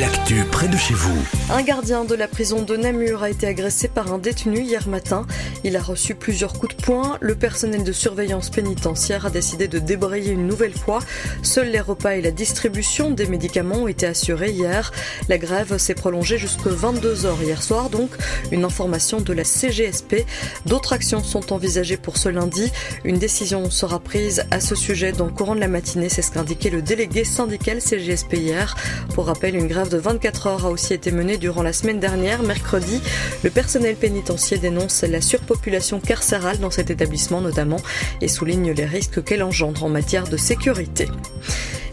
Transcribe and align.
L'actu 0.00 0.44
près 0.44 0.68
de 0.68 0.76
chez 0.76 0.94
vous. 0.94 1.18
Un 1.50 1.62
gardien 1.62 2.04
de 2.04 2.14
la 2.14 2.28
prison 2.28 2.62
de 2.62 2.76
Namur 2.76 3.22
a 3.22 3.30
été 3.30 3.46
agressé 3.46 3.88
par 3.88 4.12
un 4.12 4.18
détenu 4.18 4.60
hier 4.60 4.86
matin. 4.86 5.26
Il 5.64 5.76
a 5.76 5.82
reçu 5.82 6.14
plusieurs 6.14 6.52
coups 6.52 6.76
de 6.76 6.82
poing. 6.82 7.16
Le 7.20 7.34
personnel 7.34 7.82
de 7.82 7.92
surveillance 7.92 8.50
pénitentiaire 8.50 9.26
a 9.26 9.30
décidé 9.30 9.66
de 9.66 9.78
débrayer 9.78 10.32
une 10.32 10.46
nouvelle 10.46 10.74
fois. 10.74 11.00
Seuls 11.42 11.70
les 11.70 11.80
repas 11.80 12.16
et 12.16 12.22
la 12.22 12.30
distribution 12.30 13.10
des 13.10 13.26
médicaments 13.26 13.82
ont 13.82 13.88
été 13.88 14.06
assurés 14.06 14.50
hier. 14.50 14.92
La 15.28 15.38
grève 15.38 15.78
s'est 15.78 15.94
prolongée 15.94 16.38
jusqu'à 16.38 16.70
22h 16.70 17.42
hier 17.42 17.62
soir, 17.62 17.90
donc 17.90 18.10
une 18.52 18.64
information 18.64 19.20
de 19.20 19.32
la 19.32 19.44
CGSP. 19.44 20.26
D'autres 20.66 20.92
actions 20.92 21.24
sont 21.24 21.52
envisagées 21.52 21.96
pour 21.96 22.18
ce 22.18 22.28
lundi. 22.28 22.70
Une 23.04 23.18
décision 23.18 23.70
sera 23.70 23.98
prise 23.98 24.44
à 24.50 24.60
ce 24.60 24.74
sujet 24.74 25.12
dans 25.12 25.26
le 25.26 25.32
courant 25.32 25.54
de 25.54 25.60
la 25.60 25.68
matinée, 25.68 26.08
c'est 26.08 26.22
ce 26.22 26.30
qu'a 26.30 26.40
indiqué 26.40 26.70
le 26.70 26.82
délégué 26.82 27.24
syndical 27.24 27.80
CGSP 27.80 28.34
hier. 28.34 28.76
Pour 29.14 29.26
rappel, 29.26 29.56
une 29.56 29.66
grève 29.66 29.87
de 29.88 29.98
24 29.98 30.46
heures 30.46 30.66
a 30.66 30.70
aussi 30.70 30.94
été 30.94 31.10
menée 31.10 31.36
durant 31.36 31.62
la 31.62 31.72
semaine 31.72 32.00
dernière, 32.00 32.42
mercredi. 32.42 33.00
Le 33.42 33.50
personnel 33.50 33.96
pénitentiaire 33.96 34.60
dénonce 34.60 35.02
la 35.02 35.20
surpopulation 35.20 36.00
carcérale 36.00 36.58
dans 36.58 36.70
cet 36.70 36.90
établissement 36.90 37.40
notamment 37.40 37.80
et 38.20 38.28
souligne 38.28 38.72
les 38.72 38.84
risques 38.84 39.22
qu'elle 39.24 39.42
engendre 39.42 39.84
en 39.84 39.88
matière 39.88 40.28
de 40.28 40.36
sécurité. 40.36 41.06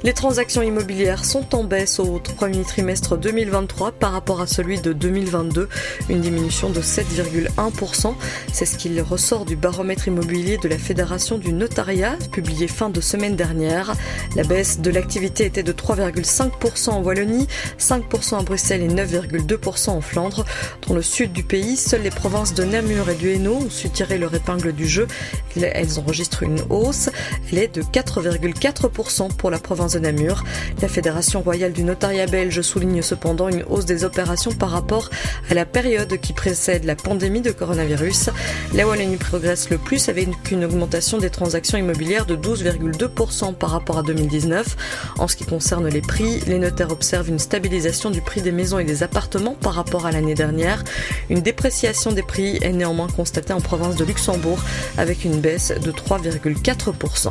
Les 0.04 0.14
transactions 0.14 0.62
immobilières 0.62 1.26
sont 1.26 1.56
en 1.56 1.64
baisse 1.64 2.00
au 2.00 2.20
premier 2.20 2.64
trimestre 2.64 3.18
2023 3.18 3.94
par 3.94 4.12
rapport 4.12 4.42
à 4.42 4.48
celui 4.48 4.80
de 4.80 4.94
2022, 4.94 5.68
une 6.10 6.22
diminution 6.22 6.70
de 6.70 6.82
7,1%. 6.82 8.14
C'est 8.54 8.66
ce 8.66 8.78
qu'il 8.78 9.02
ressort 9.02 9.46
du 9.46 9.56
baromètre 9.56 10.08
immobilier 10.08 10.58
de 10.58 10.68
la 10.68 10.78
Fédération 10.78 11.38
du 11.38 11.54
notariat, 11.54 12.18
publié 12.32 12.68
fin 12.68 12.90
de 12.90 13.02
semaine 13.02 13.36
dernière. 13.36 13.96
La 14.36 14.44
baisse 14.44 14.80
de 14.80 14.92
l'activité 14.92 15.46
était 15.46 15.64
de 15.64 15.72
3,5% 15.72 16.90
en 16.90 17.02
Wallonie, 17.02 17.48
5% 17.80 18.40
à 18.40 18.44
Bruxelles 18.44 18.84
et 18.84 18.88
9,2% 18.88 19.90
en 19.90 20.02
Flandre. 20.02 20.46
Dans 20.88 20.94
le 20.94 21.02
sud 21.02 21.32
du 21.32 21.44
pays, 21.44 21.78
seules 21.78 22.04
les 22.04 22.10
provinces 22.10 22.54
de 22.54 22.64
Namur 22.64 23.10
et 23.10 23.16
du 23.16 23.32
Hainaut 23.32 23.56
ont 23.66 23.70
su 23.70 23.90
tirer 23.90 24.18
leur 24.18 24.34
épingle 24.36 24.74
du 24.74 24.88
jeu. 24.88 25.08
Elles 25.56 26.00
enregistrent 26.00 26.44
une 26.44 26.60
hausse. 26.70 27.10
Elle 27.52 27.60
est 27.60 27.76
de 27.76 27.82
4,4% 27.82 29.34
pour 29.36 29.50
la 29.50 29.58
province 29.58 29.85
Namur. 29.94 30.44
La 30.82 30.88
Fédération 30.88 31.42
royale 31.42 31.72
du 31.72 31.84
notariat 31.84 32.26
belge 32.26 32.62
souligne 32.62 33.02
cependant 33.02 33.50
une 33.50 33.64
hausse 33.64 33.86
des 33.86 34.04
opérations 34.04 34.52
par 34.52 34.72
rapport 34.72 35.10
à 35.50 35.54
la 35.54 35.66
période 35.66 36.20
qui 36.20 36.34
précède 36.34 36.84
la 36.86 36.96
pandémie 36.96 37.42
de 37.42 37.52
coronavirus. 37.52 38.30
La 38.74 38.88
Wallonie 38.88 39.18
progresse 39.18 39.70
le 39.70 39.78
plus 39.78 40.10
avec 40.10 40.30
une 40.52 40.66
augmentation 40.66 41.18
des 41.18 41.30
transactions 41.30 41.78
immobilières 41.78 42.26
de 42.26 42.36
12,2% 42.36 43.54
par 43.54 43.70
rapport 43.70 44.00
à 44.00 44.04
2019. 44.04 44.76
En 45.20 45.28
ce 45.28 45.36
qui 45.36 45.46
concerne 45.46 45.88
les 45.88 46.02
prix, 46.02 46.40
les 46.48 46.58
notaires 46.58 46.92
observent 46.92 47.30
une 47.30 47.40
stabilisation 47.40 48.10
du 48.10 48.22
prix 48.22 48.42
des 48.42 48.52
maisons 48.52 48.80
et 48.80 48.84
des 48.84 49.04
appartements 49.04 49.56
par 49.56 49.74
rapport 49.74 50.06
à 50.06 50.12
l'année 50.12 50.36
dernière. 50.36 50.84
Une 51.30 51.42
dépréciation 51.42 52.12
des 52.12 52.24
prix 52.24 52.58
est 52.62 52.74
néanmoins 52.74 53.08
constatée 53.08 53.54
en 53.54 53.62
province 53.62 53.96
de 53.96 54.06
Luxembourg 54.06 54.60
avec 54.98 55.26
une 55.26 55.40
baisse 55.40 55.72
de 55.72 55.92
3,4%. 55.92 57.30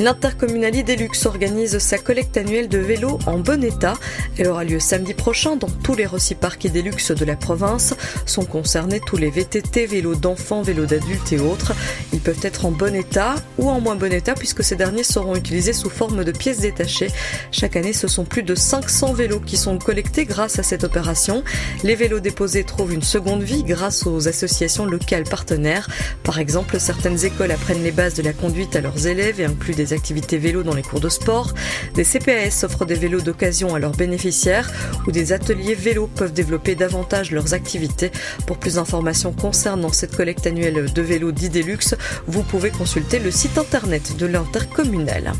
L'intercommunalité 0.00 0.96
Deluxe 0.96 1.24
organise 1.26 1.78
sa 1.78 1.98
collecte 1.98 2.36
annuelle 2.36 2.68
de 2.68 2.78
vélos 2.78 3.20
en 3.26 3.38
bon 3.38 3.62
état. 3.62 3.94
Elle 4.36 4.48
aura 4.48 4.64
lieu 4.64 4.80
samedi 4.80 5.14
prochain 5.14 5.54
dans 5.54 5.70
tous 5.70 5.94
les 5.94 6.04
Rossi-Parcs 6.04 6.64
et 6.64 6.68
Deluxe 6.68 7.12
de 7.12 7.24
la 7.24 7.36
province. 7.36 7.94
Sont 8.26 8.44
concernés 8.44 9.00
tous 9.06 9.16
les 9.16 9.30
VTT, 9.30 9.86
vélos 9.86 10.16
d'enfants, 10.16 10.62
vélos 10.62 10.86
d'adultes 10.86 11.32
et 11.32 11.38
autres. 11.38 11.74
Ils 12.12 12.20
peuvent 12.20 12.40
être 12.42 12.66
en 12.66 12.72
bon 12.72 12.92
état 12.94 13.36
ou 13.56 13.70
en 13.70 13.80
moins 13.80 13.94
bon 13.94 14.12
état 14.12 14.34
puisque 14.34 14.64
ces 14.64 14.74
derniers 14.74 15.04
seront 15.04 15.36
utilisés 15.36 15.72
sous 15.72 15.90
forme 15.90 16.24
de 16.24 16.32
pièces 16.32 16.58
détachées. 16.58 17.10
Chaque 17.52 17.76
année, 17.76 17.92
ce 17.92 18.08
sont 18.08 18.24
plus 18.24 18.42
de 18.42 18.56
500 18.56 19.12
vélos 19.12 19.40
qui 19.40 19.56
sont 19.56 19.78
collectés 19.78 20.24
grâce 20.24 20.58
à 20.58 20.64
cette 20.64 20.82
opération. 20.82 21.44
Les 21.84 21.94
vélos 21.94 22.20
déposés 22.20 22.64
trouvent 22.64 22.94
une 22.94 23.02
seconde 23.02 23.42
vie 23.42 23.62
grâce 23.62 24.06
aux 24.06 24.26
associations 24.26 24.86
locales 24.86 25.24
partenaires. 25.24 25.88
Par 26.24 26.40
exemple, 26.40 26.80
certaines 26.80 27.24
écoles 27.24 27.52
apprennent 27.52 27.84
les 27.84 27.92
bases 27.92 28.14
de 28.14 28.22
la 28.22 28.32
conduite 28.32 28.74
à 28.74 28.80
leurs 28.80 29.06
élèves 29.06 29.40
et 29.40 29.44
incluent 29.44 29.74
des 29.74 29.83
des 29.84 29.92
activités 29.92 30.38
vélo 30.38 30.62
dans 30.62 30.74
les 30.74 30.82
cours 30.82 31.00
de 31.00 31.08
sport. 31.08 31.52
Des 31.94 32.04
CPAS 32.04 32.64
offrent 32.64 32.86
des 32.86 32.94
vélos 32.94 33.20
d'occasion 33.20 33.74
à 33.74 33.78
leurs 33.78 33.92
bénéficiaires 33.92 34.72
ou 35.06 35.12
des 35.12 35.32
ateliers 35.32 35.74
vélo 35.74 36.06
peuvent 36.06 36.32
développer 36.32 36.74
davantage 36.74 37.30
leurs 37.30 37.52
activités. 37.52 38.10
Pour 38.46 38.56
plus 38.56 38.76
d'informations 38.76 39.32
concernant 39.32 39.92
cette 39.92 40.16
collecte 40.16 40.46
annuelle 40.46 40.90
de 40.92 41.02
vélos 41.02 41.32
d'Idelux, 41.32 41.94
vous 42.26 42.42
pouvez 42.42 42.70
consulter 42.70 43.18
le 43.18 43.30
site 43.30 43.58
internet 43.58 44.16
de 44.16 44.26
l'intercommunal. 44.26 45.34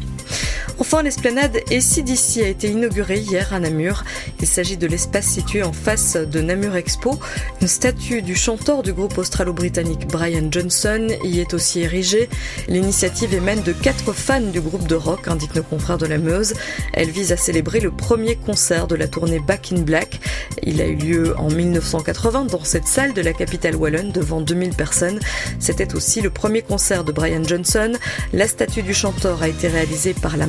Enfin, 0.79 1.03
l'esplanade 1.03 1.57
d'ici 1.71 2.43
a 2.43 2.49
été 2.49 2.69
inaugurée 2.69 3.19
hier 3.19 3.53
à 3.53 3.61
Namur. 3.61 4.05
Il 4.41 4.47
s'agit 4.47 4.77
de 4.77 4.87
l'espace 4.87 5.27
situé 5.27 5.63
en 5.63 5.73
face 5.73 6.17
de 6.17 6.41
Namur 6.41 6.75
Expo. 6.77 7.19
Une 7.61 7.69
statue 7.69 8.23
du 8.23 8.35
chanteur 8.35 8.83
du 8.83 8.93
groupe 8.93 9.17
australo-britannique 9.17 10.09
Brian 10.09 10.49
Johnson 10.51 11.09
y 11.23 11.39
est 11.41 11.55
aussi 11.55 11.81
érigée. 11.81 12.29
L'initiative 12.69 13.35
émane 13.35 13.63
de 13.63 13.73
quatre 13.73 14.13
fans 14.13 14.41
du 14.41 14.61
groupe 14.61 14.87
de 14.89 14.97
rock, 14.97 15.29
indique 15.29 15.55
nos 15.55 15.63
confrères 15.63 15.99
de 15.99 16.07
la 16.07 16.19
Meuse. 16.19 16.55
Elle 16.93 17.11
vise 17.11 17.33
à 17.33 17.37
célébrer 17.37 17.81
le 17.81 17.91
premier 17.91 18.37
concert 18.37 18.87
de 18.87 18.97
la 18.97 19.07
tournée 19.07 19.39
Back 19.39 19.73
in 19.73 19.83
Black. 19.83 20.21
Il 20.63 20.81
a 20.81 20.87
eu 20.87 20.97
lieu 20.97 21.39
en 21.39 21.51
1980 21.51 22.47
dans 22.47 22.65
cette 22.65 22.87
salle 22.87 23.13
de 23.13 23.23
la 23.23 23.33
capitale 23.33 23.77
wallonne 23.77 24.11
devant 24.11 24.41
2000 24.41 24.75
personnes. 24.75 25.21
C'était 25.59 25.95
aussi 25.95 26.21
le 26.21 26.31
premier 26.31 26.63
concert 26.63 27.05
de 27.05 27.13
Brian 27.13 27.45
Johnson. 27.45 27.93
La 28.33 28.49
statue 28.49 28.83
du 28.83 28.95
chanteur 28.95 29.43
a 29.43 29.49
été 29.49 29.69
réalisée 29.69 30.15
par 30.15 30.37
la 30.37 30.47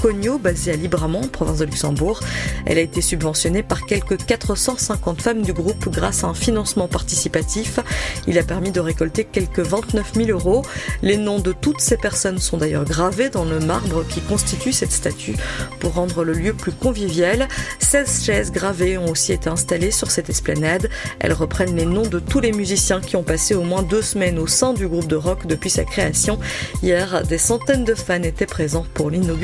Cogno, 0.00 0.38
basée 0.38 0.72
à 0.72 0.76
Libramont, 0.76 1.22
province 1.28 1.58
de 1.58 1.64
Luxembourg. 1.64 2.20
Elle 2.66 2.78
a 2.78 2.80
été 2.80 3.00
subventionnée 3.00 3.62
par 3.62 3.86
quelques 3.86 4.24
450 4.24 5.22
femmes 5.22 5.42
du 5.42 5.52
groupe 5.52 5.88
grâce 5.88 6.24
à 6.24 6.28
un 6.28 6.34
financement 6.34 6.88
participatif. 6.88 7.78
Il 8.26 8.38
a 8.38 8.42
permis 8.42 8.72
de 8.72 8.80
récolter 8.80 9.24
quelques 9.24 9.60
29 9.60 10.14
000 10.14 10.30
euros. 10.30 10.62
Les 11.02 11.16
noms 11.16 11.38
de 11.38 11.52
toutes 11.52 11.80
ces 11.80 11.96
personnes 11.96 12.38
sont 12.38 12.56
d'ailleurs 12.56 12.84
gravés 12.84 13.30
dans 13.30 13.44
le 13.44 13.60
marbre 13.60 14.04
qui 14.06 14.20
constitue 14.20 14.72
cette 14.72 14.92
statue 14.92 15.36
pour 15.80 15.94
rendre 15.94 16.24
le 16.24 16.32
lieu 16.32 16.52
plus 16.52 16.72
convivial. 16.72 17.48
16 17.78 18.24
chaises 18.24 18.52
gravées 18.52 18.98
ont 18.98 19.10
aussi 19.10 19.32
été 19.32 19.48
installées 19.48 19.90
sur 19.90 20.10
cette 20.10 20.28
esplanade. 20.28 20.88
Elles 21.20 21.32
reprennent 21.32 21.76
les 21.76 21.86
noms 21.86 22.06
de 22.06 22.18
tous 22.18 22.40
les 22.40 22.52
musiciens 22.52 23.00
qui 23.00 23.16
ont 23.16 23.22
passé 23.22 23.54
au 23.54 23.62
moins 23.62 23.82
deux 23.82 24.02
semaines 24.02 24.38
au 24.38 24.46
sein 24.46 24.72
du 24.72 24.88
groupe 24.88 25.06
de 25.06 25.16
rock 25.16 25.46
depuis 25.46 25.70
sa 25.70 25.84
création. 25.84 26.38
Hier, 26.82 27.22
des 27.26 27.38
centaines 27.38 27.84
de 27.84 27.94
fans 27.94 28.22
étaient 28.22 28.46
présents 28.46 28.86
pour 28.94 29.10
l'inauguration. 29.10 29.35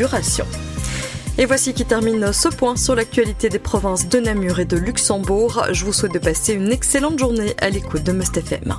Et 1.39 1.47
voici 1.47 1.75
qui 1.75 1.85
termine 1.85 2.33
ce 2.33 2.49
point 2.49 2.77
sur 2.77 2.95
l'actualité 2.95 3.49
des 3.49 3.59
provinces 3.59 4.09
de 4.09 4.19
Namur 4.19 4.61
et 4.61 4.65
de 4.65 4.77
Luxembourg. 4.77 5.67
Je 5.73 5.85
vous 5.85 5.93
souhaite 5.93 6.13
de 6.13 6.19
passer 6.19 6.55
une 6.55 6.71
excellente 6.71 7.19
journée 7.19 7.55
à 7.59 7.71
l'écoute 7.71 8.03
de 8.03 8.13
Must 8.13 8.37
FM. 8.37 8.75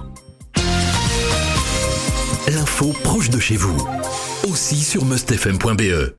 L'info 2.47 2.93
proche 3.03 3.29
de 3.29 3.39
chez 3.39 3.55
vous, 3.55 3.87
aussi 4.47 4.77
sur 4.77 5.05
mustfm.be. 5.05 6.11